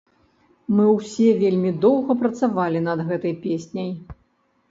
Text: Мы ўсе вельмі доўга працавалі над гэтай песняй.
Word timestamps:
Мы 0.75 0.85
ўсе 0.93 1.27
вельмі 1.41 1.73
доўга 1.83 2.11
працавалі 2.23 2.79
над 2.87 2.99
гэтай 3.09 3.35
песняй. 3.45 3.91